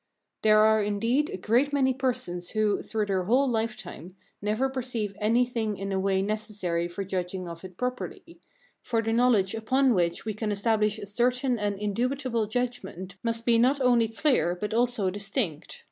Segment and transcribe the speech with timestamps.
[0.41, 5.77] There are indeed a great many persons who, through their whole lifetime, never perceive anything
[5.77, 8.39] in a way necessary for judging of it properly;
[8.81, 13.59] for the knowledge upon which we can establish a certain and indubitable judgment must be
[13.59, 15.79] not only clear, but also, distinct.